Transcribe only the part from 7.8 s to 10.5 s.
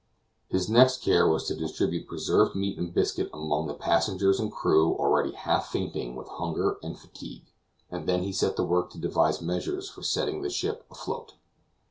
and then he set to work to devise measures for setting the